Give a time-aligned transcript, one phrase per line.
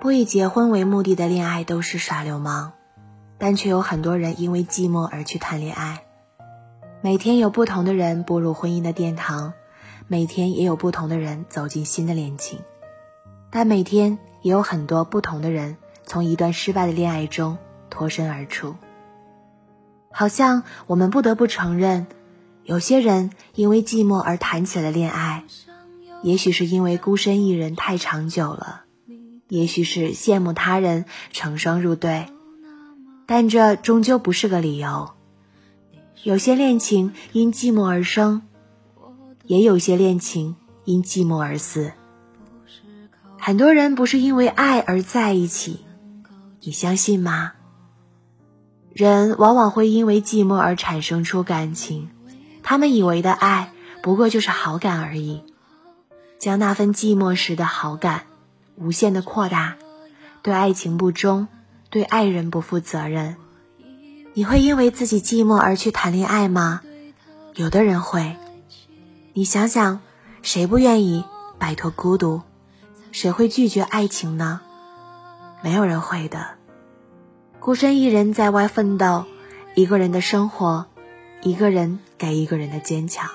[0.00, 2.70] 不以结婚为目的的恋爱都是耍流氓，
[3.36, 6.04] 但却有很多人因为寂寞而去谈恋爱。
[7.00, 9.54] 每天有不同的人步入婚姻的殿堂，
[10.06, 12.60] 每天也有不同的人走进新的恋情，
[13.50, 17.58] 但每天也有很多不同的人从一段失败的恋爱中
[17.90, 18.76] 脱身而出。
[20.12, 22.06] 好像我们不得不承认，
[22.62, 25.42] 有些人因为寂寞而谈起了恋爱，
[26.22, 28.84] 也许是因为孤身一人太长久了。
[29.48, 32.26] 也许是羡慕他人成双入对，
[33.26, 35.10] 但这终究不是个理由。
[36.22, 38.42] 有些恋情因寂寞而生，
[39.44, 41.92] 也有些恋情因寂寞而死。
[43.38, 45.84] 很多人不是因为爱而在一起，
[46.60, 47.52] 你相信吗？
[48.92, 52.10] 人往往会因为寂寞而产生出感情，
[52.62, 53.72] 他们以为的爱
[54.02, 55.44] 不过就是好感而已，
[56.38, 58.24] 将那份寂寞时的好感。
[58.80, 59.76] 无限的扩大，
[60.42, 61.48] 对爱情不忠，
[61.90, 63.36] 对爱人不负责任。
[64.34, 66.80] 你会因为自己寂寞而去谈恋爱吗？
[67.54, 68.36] 有的人会。
[69.32, 70.00] 你想想，
[70.42, 71.24] 谁不愿意
[71.58, 72.42] 摆脱孤独？
[73.10, 74.60] 谁会拒绝爱情呢？
[75.60, 76.56] 没有人会的。
[77.58, 79.24] 孤身一人在外奋斗，
[79.74, 80.86] 一个人的生活，
[81.42, 83.28] 一个人给一个人的坚强，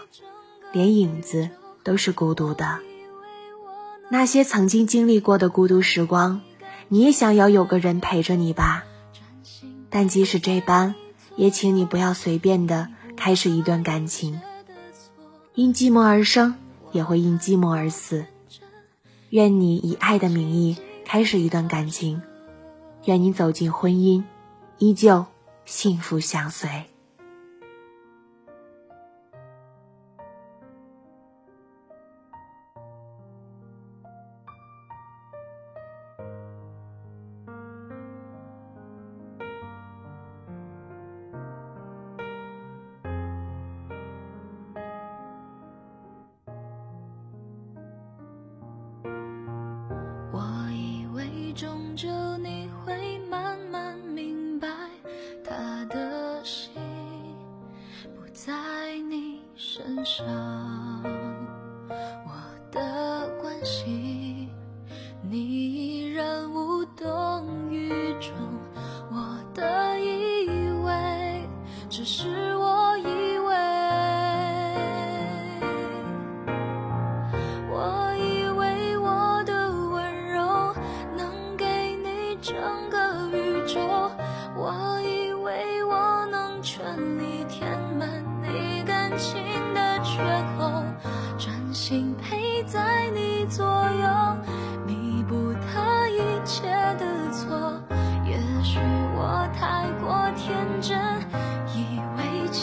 [0.71, 1.49] 连影子
[1.83, 2.79] 都是孤独的。
[4.13, 6.41] 那些曾经经历过的孤独时光，
[6.87, 8.83] 你也想要有个人陪着你吧？
[9.89, 10.93] 但即使这般，
[11.35, 14.39] 也请你不要随便的开始一段感情。
[15.55, 16.53] 因寂寞而生，
[16.91, 18.27] 也会因寂寞而死。
[19.31, 22.21] 愿你以爱的名义开始一段感情，
[23.05, 24.23] 愿你走进婚姻，
[24.77, 25.25] 依旧
[25.65, 26.69] 幸福相随。
[51.55, 51.82] 中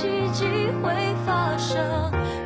[0.00, 0.46] 奇迹
[0.82, 1.78] 会发生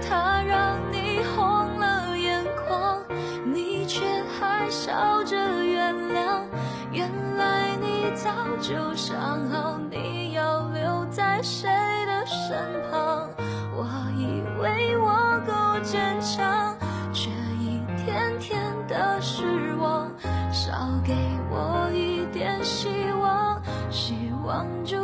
[0.02, 3.00] 他让你红了眼眶
[3.44, 4.00] 你却
[4.36, 6.42] 还笑着原谅。
[6.90, 8.28] 原来你早
[8.60, 11.70] 就想好你要留在谁
[12.06, 12.58] 的身
[12.90, 13.30] 旁。
[13.76, 13.86] 我
[14.18, 16.76] 以为我够坚强
[17.12, 20.10] 却一天天的失望。
[20.50, 20.72] 少
[21.04, 21.14] 给
[21.52, 22.88] 我一点希
[23.20, 23.62] 望
[23.92, 24.14] 希
[24.44, 25.03] 望就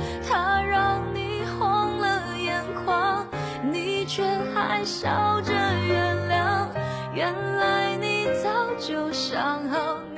[9.41, 10.10] 然后。